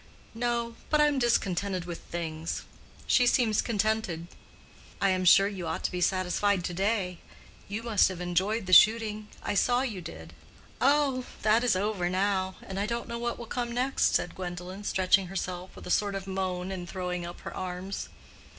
"No; 0.33 0.77
but 0.89 0.99
I 0.99 1.05
am 1.05 1.19
discontented 1.19 1.85
with 1.85 1.99
things. 1.99 2.63
She 3.05 3.27
seems 3.27 3.61
contented." 3.61 4.25
"I 4.99 5.09
am 5.09 5.25
sure 5.25 5.47
you 5.47 5.67
ought 5.67 5.83
to 5.83 5.91
be 5.91 6.01
satisfied 6.01 6.63
to 6.63 6.73
day. 6.73 7.19
You 7.67 7.83
must 7.83 8.07
have 8.07 8.19
enjoyed 8.19 8.65
the 8.65 8.73
shooting. 8.73 9.27
I 9.43 9.53
saw 9.53 9.83
you 9.83 10.01
did." 10.01 10.33
"Oh, 10.81 11.25
that 11.43 11.63
is 11.63 11.75
over 11.75 12.09
now, 12.09 12.55
and 12.63 12.79
I 12.79 12.87
don't 12.87 13.07
know 13.07 13.19
what 13.19 13.37
will 13.37 13.45
come 13.45 13.71
next," 13.73 14.15
said 14.15 14.33
Gwendolen, 14.33 14.83
stretching 14.85 15.27
herself 15.27 15.75
with 15.75 15.85
a 15.85 15.91
sort 15.91 16.15
of 16.15 16.25
moan 16.25 16.71
and 16.71 16.89
throwing 16.89 17.23
up 17.23 17.41
her 17.41 17.55
arms. 17.55 18.09